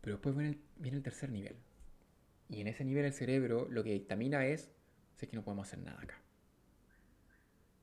Pero 0.00 0.18
después 0.18 0.36
viene 0.36 0.98
el, 0.98 1.02
tercer 1.02 1.30
nivel. 1.30 1.56
Y 2.48 2.60
en 2.60 2.68
ese 2.68 2.84
nivel 2.84 3.06
el 3.06 3.12
cerebro 3.12 3.66
lo 3.68 3.82
que 3.82 3.90
dictamina 3.90 4.46
es, 4.46 4.70
es 5.20 5.28
que 5.28 5.34
no 5.34 5.42
podemos 5.42 5.66
hacer 5.66 5.80
nada 5.80 6.00
acá. 6.00 6.22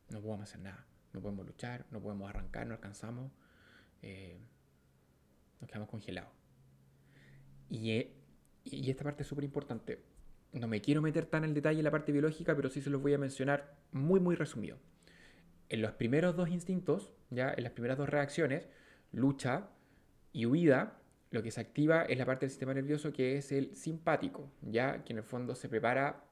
no 0.09 0.21
podemos 0.21 0.43
hacer 0.43 0.61
nada. 0.61 0.85
No 1.11 1.19
podemos 1.19 1.45
luchar, 1.45 1.85
no 1.91 2.01
podemos 2.01 2.29
arrancar, 2.29 2.65
no 2.65 2.75
alcanzamos. 2.75 3.33
Eh, 4.01 4.39
nos 5.59 5.67
quedamos 5.69 5.89
congelados. 5.89 6.31
Y, 7.69 8.07
y 8.63 8.89
esta 8.89 9.03
parte 9.03 9.23
es 9.23 9.27
súper 9.27 9.43
importante. 9.43 10.03
No 10.53 10.67
me 10.67 10.81
quiero 10.81 11.01
meter 11.01 11.25
tan 11.25 11.43
en 11.43 11.53
detalle 11.53 11.79
en 11.79 11.85
la 11.85 11.91
parte 11.91 12.11
biológica, 12.11 12.55
pero 12.55 12.69
sí 12.69 12.81
se 12.81 12.89
los 12.89 13.01
voy 13.01 13.13
a 13.13 13.17
mencionar 13.17 13.75
muy, 13.91 14.19
muy 14.19 14.35
resumido. 14.35 14.77
En 15.69 15.81
los 15.81 15.91
primeros 15.91 16.35
dos 16.35 16.49
instintos, 16.49 17.13
ya 17.29 17.53
en 17.55 17.63
las 17.63 17.73
primeras 17.73 17.97
dos 17.97 18.09
reacciones, 18.09 18.67
lucha 19.11 19.69
y 20.33 20.45
huida, 20.45 20.99
lo 21.31 21.43
que 21.43 21.51
se 21.51 21.61
activa 21.61 22.03
es 22.03 22.17
la 22.17 22.25
parte 22.25 22.45
del 22.45 22.49
sistema 22.49 22.73
nervioso 22.73 23.13
que 23.13 23.37
es 23.37 23.51
el 23.51 23.75
simpático, 23.75 24.51
ya 24.61 25.03
que 25.03 25.13
en 25.13 25.17
el 25.19 25.23
fondo 25.23 25.53
se 25.53 25.69
prepara 25.69 26.23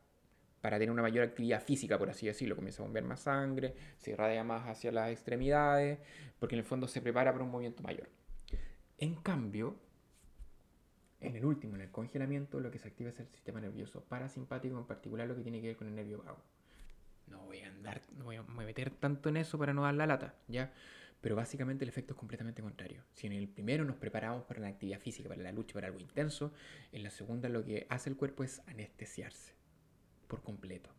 para 0.62 0.80
tener 0.80 0.92
una 0.92 1.04
mayor 1.04 1.24
actividad 1.24 1.62
física, 1.62 2.00
por 2.00 2.10
así 2.10 2.26
decirlo. 2.26 2.56
Comienza 2.56 2.82
a 2.82 2.86
bombear 2.86 3.06
más 3.06 3.22
sangre, 3.22 3.76
se 3.98 4.12
irradia 4.12 4.44
más 4.44 4.68
hacia 4.68 4.92
las 4.92 5.12
extremidades, 5.12 6.00
porque 6.40 6.56
en 6.56 6.60
el 6.60 6.66
fondo 6.66 6.88
se 6.88 7.00
prepara 7.00 7.32
para 7.32 7.44
un 7.44 7.52
movimiento 7.52 7.84
mayor. 7.84 8.10
En 8.98 9.16
cambio, 9.16 9.76
en 11.20 11.36
el 11.36 11.46
último, 11.46 11.76
en 11.76 11.82
el 11.82 11.92
congelamiento, 11.92 12.60
lo 12.60 12.72
que 12.72 12.80
se 12.80 12.88
activa 12.88 13.10
es 13.10 13.20
el 13.20 13.28
sistema 13.28 13.60
nervioso 13.60 14.04
parasimpático, 14.04 14.78
en 14.78 14.86
particular 14.86 15.28
lo 15.28 15.36
que 15.36 15.44
tiene 15.44 15.62
que 15.62 15.68
ver 15.68 15.78
con 15.78 15.88
el 15.88 15.96
nervio 15.96 16.24
vago. 16.24 16.42
No 17.28 17.46
voy 17.46 17.60
a 17.60 17.68
andar, 17.68 18.02
no 18.18 18.26
voy 18.26 18.38
a 18.38 18.44
meter 18.44 18.90
tanto 18.92 19.30
en 19.30 19.38
eso 19.38 19.58
para 19.58 19.74
no 19.74 19.84
dar 19.84 19.94
la 19.94 20.08
lata, 20.08 20.36
¿ya? 20.48 20.72
Pero 21.22 21.36
básicamente 21.36 21.84
el 21.84 21.90
efecto 21.90 22.14
es 22.14 22.20
completamente 22.20 22.62
contrario. 22.62 23.04
Si 23.14 23.28
en 23.28 23.34
el 23.34 23.48
primero 23.48 23.84
nos 23.84 23.98
preparamos 23.98 24.46
para 24.46 24.60
la 24.60 24.68
actividad 24.68 25.00
física, 25.00 25.28
para 25.28 25.42
la 25.42 25.52
lucha, 25.52 25.74
para 25.74 25.88
algo 25.88 26.00
intenso, 26.00 26.54
en 26.92 27.04
la 27.04 27.10
segunda 27.10 27.50
lo 27.50 27.64
que 27.64 27.88
hace 27.90 28.10
el 28.10 28.16
cuerpo 28.16 28.44
es 28.44 28.62
anestesiarse 28.68 29.54
por 30.28 30.44
completo. 30.44 30.92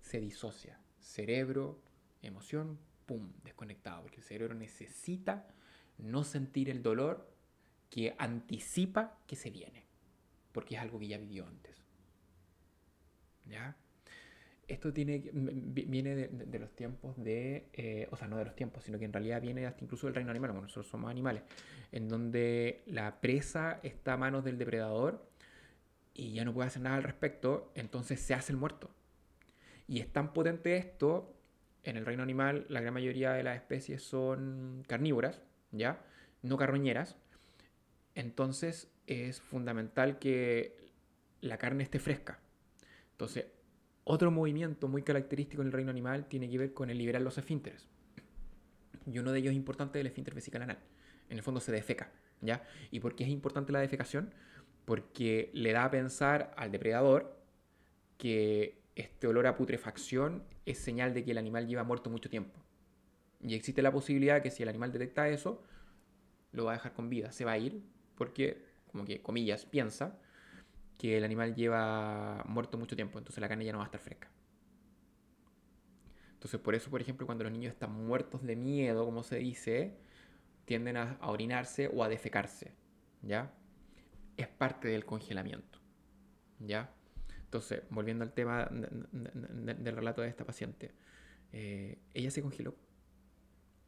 Se 0.00 0.18
disocia. 0.18 0.78
Cerebro, 0.98 1.78
emoción, 2.22 2.78
pum, 3.06 3.32
desconectado. 3.44 4.02
Porque 4.02 4.16
el 4.16 4.22
cerebro 4.24 4.54
necesita 4.54 5.46
no 5.98 6.24
sentir 6.24 6.70
el 6.70 6.82
dolor 6.82 7.32
que 7.90 8.14
anticipa 8.18 9.18
que 9.26 9.36
se 9.36 9.50
viene. 9.50 9.84
Porque 10.52 10.74
es 10.74 10.80
algo 10.80 10.98
que 10.98 11.08
ya 11.08 11.18
vivió 11.18 11.46
antes. 11.46 11.84
¿Ya? 13.46 13.76
Esto 14.68 14.92
viene 14.92 15.18
de, 16.14 16.58
los 16.58 16.74
tiempos 16.74 17.22
de, 17.22 17.68
eh, 17.74 18.08
o 18.10 18.16
sea, 18.16 18.28
no 18.28 18.38
de 18.38 18.44
los 18.44 18.56
tiempos, 18.56 18.84
sino 18.84 18.98
que 18.98 19.04
en 19.04 19.12
realidad 19.12 19.42
viene 19.42 19.66
hasta 19.66 19.84
incluso 19.84 20.06
del 20.06 20.14
reino 20.14 20.30
animal, 20.30 20.50
como 20.50 20.62
nosotros 20.62 20.86
somos 20.86 21.10
animales, 21.10 21.42
en 21.90 22.08
donde 22.08 22.82
la 22.86 23.20
presa 23.20 23.80
está 23.82 24.14
a 24.14 24.16
manos 24.16 24.44
del 24.44 24.56
depredador 24.56 25.26
y 26.14 26.32
ya 26.32 26.44
no 26.44 26.54
puede 26.54 26.68
hacer 26.68 26.80
nada 26.80 26.96
al 26.96 27.02
respecto, 27.02 27.72
entonces 27.74 28.20
se 28.20 28.34
hace 28.34 28.52
el 28.52 28.58
muerto. 28.58 28.90
Y 29.88 30.00
es 30.00 30.10
tan 30.10 30.32
potente 30.32 30.76
esto, 30.76 31.34
en 31.84 31.96
el 31.96 32.06
reino 32.06 32.22
animal 32.22 32.64
la 32.68 32.80
gran 32.80 32.94
mayoría 32.94 33.32
de 33.32 33.42
las 33.42 33.56
especies 33.56 34.02
son 34.02 34.84
carnívoras, 34.86 35.42
¿ya? 35.72 36.04
No 36.42 36.56
carroñeras. 36.56 37.16
Entonces 38.14 38.90
es 39.06 39.40
fundamental 39.40 40.18
que 40.18 40.76
la 41.40 41.58
carne 41.58 41.82
esté 41.82 41.98
fresca. 41.98 42.38
Entonces, 43.12 43.46
otro 44.04 44.30
movimiento 44.30 44.88
muy 44.88 45.02
característico 45.02 45.62
en 45.62 45.68
el 45.68 45.72
reino 45.72 45.90
animal 45.90 46.26
tiene 46.26 46.48
que 46.48 46.58
ver 46.58 46.74
con 46.74 46.90
el 46.90 46.98
liberar 46.98 47.22
los 47.22 47.38
esfínteres. 47.38 47.88
Y 49.06 49.18
uno 49.18 49.32
de 49.32 49.40
ellos 49.40 49.50
es 49.50 49.56
importante 49.56 50.00
el 50.00 50.06
esfínter 50.06 50.34
vesical 50.34 50.62
anal. 50.62 50.78
En 51.28 51.36
el 51.36 51.42
fondo 51.42 51.60
se 51.60 51.72
defeca, 51.72 52.12
¿ya? 52.40 52.62
¿Y 52.90 53.00
por 53.00 53.16
qué 53.16 53.24
es 53.24 53.30
importante 53.30 53.72
la 53.72 53.80
defecación? 53.80 54.32
porque 54.84 55.50
le 55.54 55.72
da 55.72 55.84
a 55.84 55.90
pensar 55.90 56.52
al 56.56 56.72
depredador 56.72 57.36
que 58.18 58.80
este 58.94 59.26
olor 59.26 59.46
a 59.46 59.56
putrefacción 59.56 60.44
es 60.66 60.78
señal 60.78 61.14
de 61.14 61.24
que 61.24 61.30
el 61.30 61.38
animal 61.38 61.66
lleva 61.66 61.84
muerto 61.84 62.10
mucho 62.10 62.30
tiempo. 62.30 62.60
Y 63.42 63.54
existe 63.54 63.82
la 63.82 63.92
posibilidad 63.92 64.42
que 64.42 64.50
si 64.50 64.62
el 64.62 64.68
animal 64.68 64.92
detecta 64.92 65.28
eso, 65.28 65.62
lo 66.52 66.64
va 66.64 66.72
a 66.72 66.74
dejar 66.74 66.92
con 66.92 67.08
vida, 67.08 67.32
se 67.32 67.44
va 67.44 67.52
a 67.52 67.58
ir, 67.58 67.82
porque, 68.16 68.64
como 68.90 69.04
que, 69.04 69.20
comillas, 69.20 69.64
piensa 69.64 70.18
que 70.98 71.16
el 71.18 71.24
animal 71.24 71.54
lleva 71.54 72.44
muerto 72.46 72.78
mucho 72.78 72.94
tiempo, 72.94 73.18
entonces 73.18 73.40
la 73.40 73.48
carne 73.48 73.64
ya 73.64 73.72
no 73.72 73.78
va 73.78 73.84
a 73.84 73.86
estar 73.86 74.00
fresca. 74.00 74.30
Entonces, 76.34 76.60
por 76.60 76.74
eso, 76.74 76.90
por 76.90 77.00
ejemplo, 77.00 77.26
cuando 77.26 77.44
los 77.44 77.52
niños 77.52 77.72
están 77.72 77.92
muertos 77.92 78.42
de 78.42 78.56
miedo, 78.56 79.04
como 79.04 79.22
se 79.22 79.36
dice, 79.36 79.96
tienden 80.64 80.96
a, 80.96 81.18
orinarse 81.22 81.88
o 81.92 82.04
a 82.04 82.08
defecarse, 82.08 82.72
¿ya? 83.22 83.52
es 84.36 84.48
parte 84.48 84.88
del 84.88 85.04
congelamiento. 85.04 85.78
¿Ya? 86.58 86.92
Entonces, 87.44 87.82
volviendo 87.90 88.24
al 88.24 88.32
tema 88.32 88.68
del 88.70 89.96
relato 89.96 90.22
de 90.22 90.28
esta 90.28 90.44
paciente, 90.44 90.92
eh, 91.52 91.98
ella 92.14 92.30
se 92.30 92.42
congeló. 92.42 92.74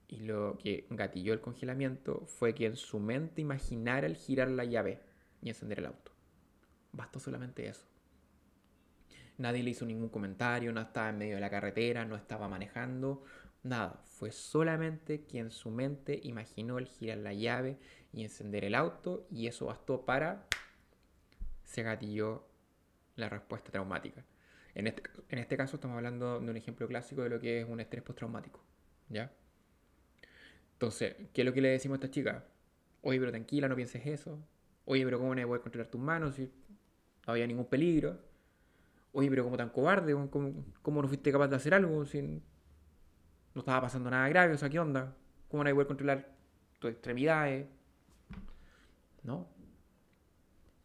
Y 0.08 0.20
lo 0.20 0.58
que 0.58 0.86
gatilló 0.90 1.32
el 1.32 1.40
congelamiento 1.40 2.24
fue 2.26 2.54
que 2.54 2.66
en 2.66 2.76
su 2.76 3.00
mente 3.00 3.40
imaginara 3.40 4.06
el 4.06 4.16
girar 4.16 4.48
la 4.48 4.64
llave 4.64 5.00
y 5.40 5.48
encender 5.48 5.78
el 5.78 5.86
auto. 5.86 6.12
Bastó 6.92 7.18
solamente 7.18 7.66
eso. 7.66 7.86
Nadie 9.36 9.62
le 9.62 9.70
hizo 9.70 9.84
ningún 9.84 10.10
comentario, 10.10 10.72
no 10.72 10.80
estaba 10.80 11.08
en 11.08 11.18
medio 11.18 11.34
de 11.34 11.40
la 11.40 11.50
carretera, 11.50 12.04
no 12.04 12.14
estaba 12.14 12.48
manejando, 12.48 13.24
nada. 13.64 14.00
Fue 14.04 14.30
solamente 14.30 15.24
que 15.24 15.38
en 15.38 15.50
su 15.50 15.70
mente 15.70 16.20
imaginó 16.22 16.78
el 16.78 16.86
girar 16.86 17.18
la 17.18 17.32
llave 17.32 17.78
y 18.12 18.22
encender 18.22 18.64
el 18.64 18.76
auto 18.76 19.26
y 19.30 19.48
eso 19.48 19.66
bastó 19.66 20.04
para 20.04 20.46
se 21.64 21.82
gatilló 21.82 22.46
la 23.16 23.28
respuesta 23.28 23.72
traumática. 23.72 24.24
En 24.74 24.86
este, 24.86 25.02
en 25.28 25.38
este 25.38 25.56
caso 25.56 25.76
estamos 25.76 25.96
hablando 25.96 26.40
de 26.40 26.50
un 26.50 26.56
ejemplo 26.56 26.86
clásico 26.86 27.22
de 27.22 27.30
lo 27.30 27.40
que 27.40 27.60
es 27.60 27.68
un 27.68 27.80
estrés 27.80 28.02
postraumático. 28.02 28.60
¿Ya? 29.08 29.32
Entonces, 30.84 31.16
¿qué 31.32 31.40
es 31.40 31.46
lo 31.46 31.54
que 31.54 31.62
le 31.62 31.70
decimos 31.70 31.94
a 31.94 32.04
esta 32.04 32.10
chica? 32.10 32.44
Oye, 33.00 33.18
pero 33.18 33.30
tranquila, 33.30 33.68
no 33.68 33.74
pienses 33.74 34.04
eso. 34.04 34.38
Oye, 34.84 35.02
pero 35.02 35.18
¿cómo 35.18 35.34
no 35.34 35.48
voy 35.48 35.58
a 35.58 35.62
controlar 35.62 35.90
tus 35.90 35.98
manos 35.98 36.34
si 36.34 36.42
no 36.42 37.32
había 37.32 37.46
ningún 37.46 37.64
peligro? 37.64 38.20
Oye, 39.12 39.30
pero 39.30 39.44
¿cómo 39.44 39.56
tan 39.56 39.70
cobarde? 39.70 40.12
¿Cómo, 40.30 41.02
no 41.02 41.08
fuiste 41.08 41.32
capaz 41.32 41.48
de 41.48 41.56
hacer 41.56 41.72
algo 41.72 42.04
si 42.04 42.20
no 42.20 42.42
estaba 43.56 43.80
pasando 43.80 44.10
nada 44.10 44.28
grave? 44.28 44.52
O 44.52 44.58
sea, 44.58 44.68
¿qué 44.68 44.78
onda? 44.78 45.16
¿Cómo 45.48 45.64
no 45.64 45.74
voy 45.74 45.84
a 45.84 45.86
controlar 45.86 46.28
tus 46.78 46.90
extremidades? 46.90 47.66
¿No? 49.22 49.48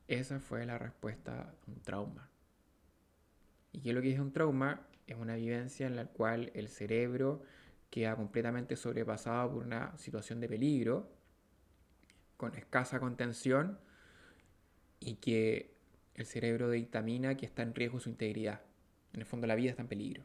Esa 0.08 0.40
fue 0.40 0.66
la 0.66 0.78
respuesta 0.78 1.42
a 1.42 1.54
un 1.68 1.82
trauma. 1.82 2.30
¿Y 3.74 3.82
qué 3.82 3.90
es 3.90 3.96
lo 3.96 4.02
que 4.02 4.14
es 4.14 4.20
un 4.20 4.32
trauma? 4.32 4.88
Es 5.08 5.18
una 5.18 5.36
vivencia 5.36 5.88
en 5.88 5.98
la 5.98 6.06
cual 6.06 6.54
el 6.56 6.70
cerebro 6.70 7.42
queda 7.90 8.16
completamente 8.16 8.76
sobrepasado 8.76 9.54
por 9.54 9.64
una 9.64 9.98
situación 9.98 10.40
de 10.40 10.48
peligro, 10.48 11.12
con 12.38 12.56
escasa 12.56 13.00
contención, 13.00 13.80
y 15.00 15.16
que 15.16 15.76
el 16.16 16.26
cerebro 16.26 16.70
dictamina 16.70 17.36
que 17.36 17.46
está 17.46 17.64
en 17.64 17.74
riesgo 17.74 18.00
su 18.00 18.10
integridad. 18.10 18.62
En 19.14 19.22
el 19.22 19.26
fondo 19.26 19.48
la 19.48 19.56
vida 19.56 19.72
está 19.72 19.82
en 19.82 19.88
peligro. 19.88 20.24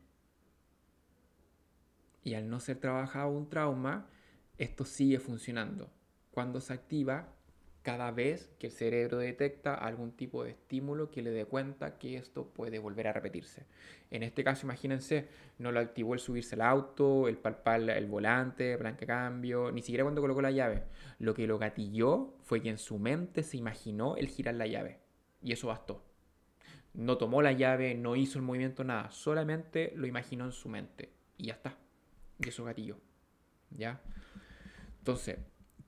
Y 2.22 2.34
al 2.34 2.48
no 2.48 2.58
ser 2.60 2.78
trabajado 2.80 3.30
un 3.30 3.48
trauma, 3.48 4.08
esto 4.58 4.84
sigue 4.84 5.20
funcionando. 5.20 5.90
Cuando 6.30 6.60
se 6.60 6.72
activa, 6.72 7.34
cada 7.84 8.10
vez 8.10 8.50
que 8.58 8.68
el 8.68 8.72
cerebro 8.72 9.18
detecta 9.18 9.74
algún 9.74 10.12
tipo 10.12 10.42
de 10.42 10.52
estímulo 10.52 11.10
que 11.10 11.20
le 11.20 11.30
dé 11.30 11.44
cuenta 11.44 11.98
que 11.98 12.16
esto 12.16 12.48
puede 12.48 12.78
volver 12.78 13.06
a 13.08 13.12
repetirse. 13.12 13.66
En 14.10 14.22
este 14.22 14.42
caso, 14.42 14.64
imagínense, 14.64 15.28
no 15.58 15.70
lo 15.70 15.80
activó 15.80 16.14
el 16.14 16.20
subirse 16.20 16.54
al 16.54 16.62
auto, 16.62 17.28
el 17.28 17.36
palpar 17.36 17.82
el 17.82 18.06
volante, 18.06 18.74
blanque 18.76 19.04
cambio, 19.04 19.70
ni 19.70 19.82
siquiera 19.82 20.02
cuando 20.02 20.22
colocó 20.22 20.40
la 20.40 20.50
llave. 20.50 20.84
Lo 21.18 21.34
que 21.34 21.46
lo 21.46 21.58
gatilló 21.58 22.32
fue 22.40 22.62
que 22.62 22.70
en 22.70 22.78
su 22.78 22.98
mente 22.98 23.42
se 23.42 23.58
imaginó 23.58 24.16
el 24.16 24.28
girar 24.28 24.54
la 24.54 24.66
llave. 24.66 25.00
Y 25.42 25.52
eso 25.52 25.68
bastó. 25.68 26.02
No 26.94 27.18
tomó 27.18 27.42
la 27.42 27.52
llave, 27.52 27.94
no 27.94 28.16
hizo 28.16 28.38
el 28.38 28.46
movimiento, 28.46 28.82
nada. 28.82 29.10
Solamente 29.10 29.92
lo 29.94 30.06
imaginó 30.06 30.46
en 30.46 30.52
su 30.52 30.70
mente. 30.70 31.10
Y 31.36 31.48
ya 31.48 31.52
está. 31.52 31.76
Y 32.38 32.48
eso 32.48 32.64
gatilló. 32.64 32.96
¿Ya? 33.76 34.00
Entonces, 35.00 35.36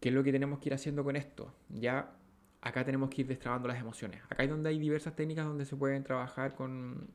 ¿Qué 0.07 0.11
es 0.11 0.15
lo 0.15 0.23
que 0.23 0.31
tenemos 0.31 0.61
que 0.61 0.69
ir 0.69 0.73
haciendo 0.73 1.03
con 1.03 1.17
esto? 1.17 1.53
Ya 1.69 2.15
acá 2.61 2.85
tenemos 2.85 3.11
que 3.11 3.23
ir 3.23 3.27
destrabando 3.27 3.67
las 3.67 3.81
emociones. 3.81 4.23
Acá 4.31 4.45
es 4.45 4.49
donde 4.49 4.69
hay 4.69 4.79
diversas 4.79 5.17
técnicas 5.17 5.45
donde 5.45 5.65
se 5.65 5.75
pueden 5.75 6.05
trabajar 6.05 6.55
con, 6.55 7.09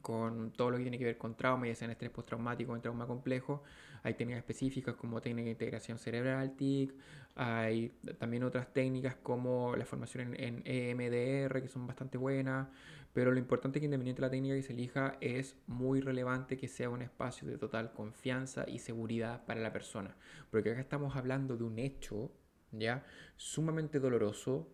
con 0.00 0.50
todo 0.50 0.72
lo 0.72 0.78
que 0.78 0.82
tiene 0.82 0.98
que 0.98 1.04
ver 1.04 1.16
con 1.16 1.36
trauma, 1.36 1.68
ya 1.68 1.76
sea 1.76 1.84
en 1.84 1.92
estrés 1.92 2.10
postraumático 2.10 2.72
o 2.72 2.74
en 2.74 2.82
trauma 2.82 3.06
complejo. 3.06 3.62
Hay 4.02 4.14
técnicas 4.14 4.40
específicas 4.40 4.96
como 4.96 5.20
técnica 5.20 5.44
de 5.44 5.50
integración 5.52 6.00
cerebral, 6.00 6.56
TIC. 6.56 6.92
Hay 7.36 7.90
también 8.18 8.42
otras 8.42 8.72
técnicas 8.72 9.14
como 9.22 9.76
la 9.76 9.84
formación 9.84 10.34
en, 10.34 10.62
en 10.64 11.00
EMDR, 11.00 11.62
que 11.62 11.68
son 11.68 11.86
bastante 11.86 12.18
buenas. 12.18 12.66
Pero 13.12 13.30
lo 13.30 13.38
importante 13.38 13.78
es 13.78 13.80
que 13.80 13.86
independiente 13.86 14.22
de 14.22 14.26
la 14.26 14.30
técnica 14.30 14.54
que 14.54 14.62
se 14.62 14.72
elija, 14.72 15.18
es 15.20 15.56
muy 15.66 16.00
relevante 16.00 16.56
que 16.56 16.68
sea 16.68 16.88
un 16.88 17.02
espacio 17.02 17.46
de 17.46 17.58
total 17.58 17.92
confianza 17.92 18.64
y 18.66 18.78
seguridad 18.78 19.44
para 19.44 19.60
la 19.60 19.72
persona. 19.72 20.16
Porque 20.50 20.70
acá 20.70 20.80
estamos 20.80 21.14
hablando 21.16 21.56
de 21.56 21.64
un 21.64 21.78
hecho, 21.78 22.32
¿ya? 22.70 23.04
Sumamente 23.36 24.00
doloroso, 24.00 24.68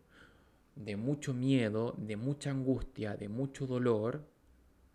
de 0.76 0.96
mucho 0.96 1.34
miedo, 1.34 1.94
de 1.98 2.16
mucha 2.16 2.50
angustia, 2.50 3.16
de 3.16 3.28
mucho 3.28 3.66
dolor, 3.66 4.28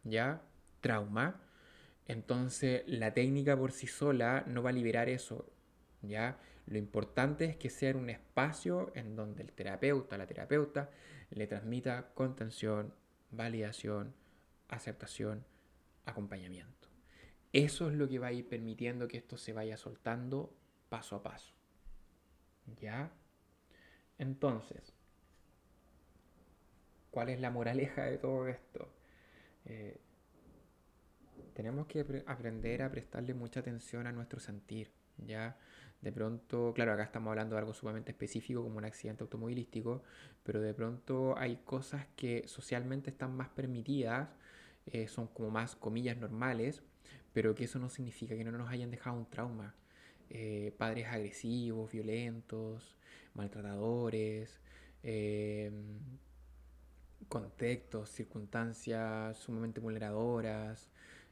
¿ya? 0.03 0.41
Trauma, 0.81 1.41
Entonces, 2.05 2.83
la 2.87 3.13
técnica 3.13 3.57
por 3.57 3.71
sí 3.71 3.87
sola 3.87 4.43
no 4.47 4.61
va 4.61 4.71
a 4.71 4.73
liberar 4.73 5.07
eso, 5.09 5.49
¿ya? 6.01 6.37
Lo 6.65 6.77
importante 6.77 7.45
es 7.45 7.55
que 7.57 7.69
sea 7.69 7.95
un 7.95 8.09
espacio 8.09 8.91
en 8.95 9.15
donde 9.15 9.43
el 9.43 9.51
terapeuta, 9.53 10.17
la 10.17 10.27
terapeuta, 10.27 10.89
le 11.31 11.47
transmita 11.47 12.11
contención, 12.13 12.93
validación, 13.33 14.13
aceptación, 14.69 15.45
acompañamiento. 16.05 16.89
Eso 17.51 17.89
es 17.89 17.95
lo 17.95 18.07
que 18.07 18.19
va 18.19 18.27
a 18.27 18.31
ir 18.31 18.47
permitiendo 18.47 19.07
que 19.07 19.17
esto 19.17 19.37
se 19.37 19.53
vaya 19.53 19.77
soltando 19.77 20.55
paso 20.89 21.15
a 21.15 21.23
paso. 21.23 21.53
¿Ya? 22.79 23.11
Entonces, 24.17 24.93
¿cuál 27.11 27.29
es 27.29 27.39
la 27.39 27.51
moraleja 27.51 28.03
de 28.05 28.17
todo 28.17 28.47
esto? 28.47 28.91
Eh, 29.65 29.99
tenemos 31.53 31.87
que 31.87 32.23
aprender 32.25 32.81
a 32.81 32.89
prestarle 32.89 33.33
mucha 33.33 33.59
atención 33.59 34.07
a 34.07 34.11
nuestro 34.11 34.39
sentir, 34.39 34.91
¿ya? 35.17 35.57
De 36.03 36.11
pronto, 36.11 36.73
claro, 36.75 36.91
acá 36.91 37.03
estamos 37.03 37.29
hablando 37.29 37.55
de 37.55 37.59
algo 37.61 37.73
sumamente 37.73 38.11
específico 38.11 38.61
como 38.61 38.77
un 38.77 38.83
accidente 38.83 39.23
automovilístico, 39.23 40.03
pero 40.43 40.59
de 40.59 40.73
pronto 40.73 41.37
hay 41.37 41.57
cosas 41.63 42.05
que 42.17 42.43
socialmente 42.45 43.09
están 43.09 43.37
más 43.37 43.47
permitidas, 43.49 44.27
eh, 44.85 45.07
son 45.07 45.27
como 45.27 45.49
más 45.49 45.77
comillas 45.77 46.17
normales, 46.17 46.83
pero 47.31 47.55
que 47.55 47.63
eso 47.65 47.79
no 47.79 47.89
significa 47.89 48.35
que 48.35 48.43
no 48.43 48.51
nos 48.51 48.69
hayan 48.69 48.91
dejado 48.91 49.15
un 49.17 49.29
trauma. 49.29 49.75
Eh, 50.29 50.73
padres 50.77 51.07
agresivos, 51.07 51.89
violentos, 51.91 52.97
maltratadores, 53.33 54.59
em, 55.03 55.99
contextos, 57.29 58.09
circunstancias 58.09 59.37
sumamente 59.37 59.79
vulneradoras, 59.79 60.89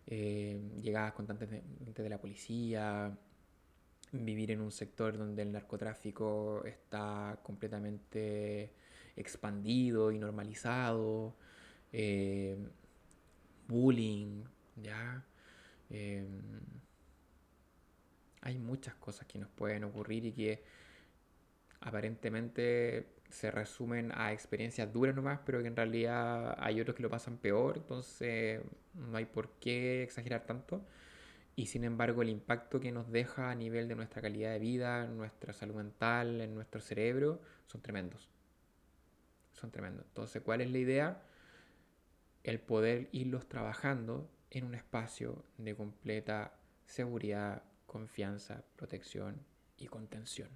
em, 0.07 0.81
llegadas 0.81 1.13
constantemente 1.13 2.03
de 2.03 2.09
la 2.09 2.19
policía, 2.19 3.17
vivir 4.11 4.51
en 4.51 4.61
un 4.61 4.71
sector 4.71 5.17
donde 5.17 5.41
el 5.43 5.51
narcotráfico 5.51 6.63
está 6.65 7.39
completamente 7.43 8.73
expandido 9.15 10.11
y 10.11 10.19
normalizado, 10.19 11.35
em, 11.91 12.69
bullying, 13.67 14.43
¿ya? 14.75 15.23
hay 18.41 18.57
muchas 18.57 18.95
cosas 18.95 19.27
que 19.27 19.37
nos 19.39 19.49
pueden 19.49 19.83
ocurrir 19.83 20.25
y 20.25 20.31
que 20.31 20.63
aparentemente 21.81 23.07
se 23.29 23.49
resumen 23.51 24.11
a 24.13 24.33
experiencias 24.33 24.91
duras 24.91 25.15
nomás, 25.15 25.39
pero 25.45 25.61
que 25.61 25.67
en 25.67 25.75
realidad 25.75 26.55
hay 26.59 26.81
otros 26.81 26.95
que 26.95 27.03
lo 27.03 27.09
pasan 27.09 27.37
peor, 27.37 27.77
entonces 27.77 28.61
no 28.93 29.17
hay 29.17 29.25
por 29.25 29.51
qué 29.59 30.03
exagerar 30.03 30.45
tanto. 30.45 30.85
Y 31.55 31.67
sin 31.67 31.83
embargo 31.83 32.21
el 32.21 32.29
impacto 32.29 32.79
que 32.79 32.91
nos 32.91 33.11
deja 33.11 33.51
a 33.51 33.55
nivel 33.55 33.87
de 33.87 33.95
nuestra 33.95 34.21
calidad 34.21 34.51
de 34.51 34.59
vida, 34.59 35.05
nuestra 35.05 35.53
salud 35.53 35.75
mental, 35.75 36.41
en 36.41 36.55
nuestro 36.55 36.81
cerebro, 36.81 37.41
son 37.67 37.81
tremendos. 37.81 38.29
Son 39.51 39.69
tremendos. 39.71 40.05
Entonces, 40.07 40.41
¿cuál 40.41 40.61
es 40.61 40.71
la 40.71 40.77
idea? 40.77 41.23
El 42.43 42.59
poder 42.59 43.09
irlos 43.11 43.47
trabajando 43.47 44.29
en 44.49 44.65
un 44.65 44.75
espacio 44.75 45.43
de 45.57 45.75
completa 45.75 46.53
seguridad, 46.85 47.63
confianza, 47.85 48.63
protección 48.75 49.45
y 49.77 49.87
contención. 49.87 50.49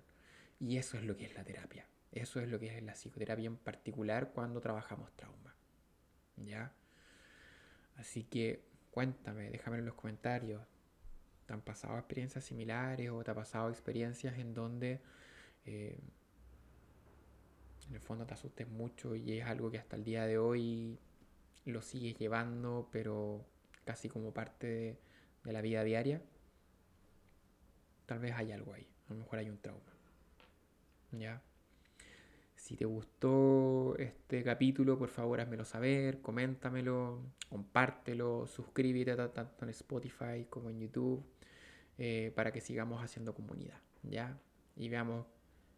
Y 0.60 0.78
eso 0.78 0.98
es 0.98 1.04
lo 1.04 1.16
que 1.16 1.26
es 1.26 1.36
la 1.36 1.44
terapia. 1.44 1.88
Eso 2.12 2.40
es 2.40 2.50
lo 2.50 2.60
que 2.60 2.76
es 2.76 2.82
la 2.82 2.94
psicoterapia 2.94 3.48
en 3.48 3.58
particular 3.58 4.32
cuando 4.32 4.62
trabajamos 4.62 5.12
trauma. 5.16 5.54
¿Ya? 6.38 6.74
Así 7.98 8.24
que 8.24 8.64
cuéntame, 8.92 9.50
déjame 9.50 9.80
en 9.80 9.86
los 9.86 9.96
comentarios. 9.96 10.75
¿Te 11.46 11.54
han 11.54 11.62
pasado 11.62 11.98
experiencias 11.98 12.44
similares 12.44 13.10
o 13.12 13.24
te 13.24 13.32
ha 13.32 13.36
pasado 13.36 13.70
experiencias 13.70 14.38
en 14.40 14.54
donde 14.54 15.00
eh, 15.66 16.00
en 17.88 17.96
el 17.96 18.02
fondo 18.02 18.26
te 18.26 18.34
asustes 18.34 18.68
mucho 18.68 19.16
y 19.16 19.40
es 19.40 19.46
algo 19.46 19.70
que 19.70 19.78
hasta 19.78 19.96
el 19.96 20.04
día 20.04 20.26
de 20.26 20.38
hoy 20.38 20.98
lo 21.66 21.82
sigues 21.82 22.18
llevando, 22.18 22.90
pero 22.92 23.46
casi 23.86 24.10
como 24.10 24.34
parte 24.34 24.98
de 25.44 25.54
la 25.54 25.62
vida 25.62 25.84
diaria? 25.84 26.22
tal 28.06 28.20
vez 28.20 28.34
hay 28.34 28.52
algo 28.52 28.74
ahí, 28.74 28.88
a 29.10 29.14
lo 29.14 29.20
mejor 29.20 29.40
hay 29.40 29.50
un 29.50 29.58
trauma. 29.58 29.82
¿Ya? 31.12 31.42
Si 32.56 32.76
te 32.76 32.86
gustó 32.86 33.96
este 33.98 34.44
capítulo, 34.44 34.98
por 34.98 35.10
favor 35.10 35.40
házmelo 35.40 35.66
saber, 35.66 36.22
coméntamelo, 36.22 37.22
compártelo, 37.50 38.48
suscríbete 38.48 39.16
tanto 39.30 39.66
en 39.66 39.70
Spotify 39.70 40.48
como 40.50 40.70
en 40.70 40.80
YouTube 40.80 41.24
eh, 41.98 42.32
para 42.36 42.52
que 42.52 42.62
sigamos 42.62 43.04
haciendo 43.04 43.34
comunidad, 43.34 43.80
¿ya? 44.04 44.38
Y 44.76 44.90
veamos 44.90 45.26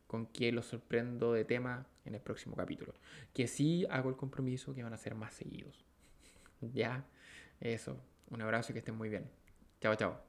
con 0.08 0.26
qué 0.28 0.52
los 0.52 0.66
sorprendo 0.66 1.34
de 1.34 1.46
tema 1.46 1.86
en 2.06 2.16
el 2.16 2.22
próximo 2.22 2.56
capítulo. 2.56 2.94
Que 3.34 3.48
sí 3.48 3.86
hago 3.90 4.10
el 4.10 4.16
compromiso 4.16 4.74
que 4.74 4.84
van 4.84 4.94
a 4.94 4.98
ser 4.98 5.16
más 5.16 5.34
seguidos. 5.34 5.86
¿Ya? 6.74 7.06
Eso. 7.60 8.02
Un 8.30 8.42
abrazo 8.42 8.72
y 8.72 8.74
que 8.74 8.80
estén 8.80 8.96
muy 8.96 9.10
bien. 9.10 9.30
Chao, 9.82 9.96
chao. 9.96 10.27